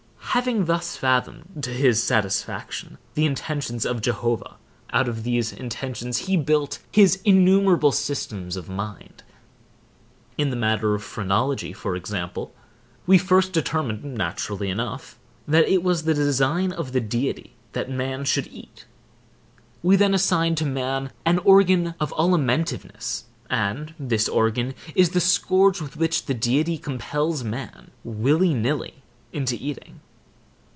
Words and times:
Having 0.33 0.63
thus 0.63 0.95
fathomed, 0.95 1.61
to 1.61 1.71
his 1.71 2.01
satisfaction, 2.01 2.97
the 3.15 3.25
intentions 3.25 3.85
of 3.85 3.99
Jehovah, 4.01 4.55
out 4.93 5.09
of 5.09 5.23
these 5.25 5.51
intentions 5.51 6.19
he 6.19 6.37
built 6.37 6.79
his 6.89 7.19
innumerable 7.25 7.91
systems 7.91 8.55
of 8.55 8.69
mind. 8.69 9.23
In 10.37 10.49
the 10.49 10.55
matter 10.55 10.95
of 10.95 11.03
phrenology, 11.03 11.73
for 11.73 11.97
example, 11.97 12.53
we 13.05 13.17
first 13.17 13.51
determined, 13.51 14.05
naturally 14.05 14.69
enough, 14.69 15.19
that 15.49 15.67
it 15.67 15.83
was 15.83 16.03
the 16.03 16.13
design 16.13 16.71
of 16.71 16.93
the 16.93 17.01
Deity 17.01 17.53
that 17.73 17.89
man 17.91 18.23
should 18.23 18.47
eat. 18.47 18.85
We 19.83 19.97
then 19.97 20.13
assigned 20.13 20.55
to 20.59 20.65
man 20.65 21.11
an 21.25 21.39
organ 21.39 21.93
of 21.99 22.13
alimentiveness, 22.17 23.25
and 23.49 23.93
this 23.99 24.29
organ 24.29 24.75
is 24.95 25.09
the 25.09 25.19
scourge 25.19 25.81
with 25.81 25.97
which 25.97 26.25
the 26.25 26.33
Deity 26.33 26.77
compels 26.77 27.43
man, 27.43 27.91
will 28.05 28.41
I 28.41 28.53
nill 28.53 28.83
I, 28.83 28.93
into 29.33 29.55
eating. 29.59 29.99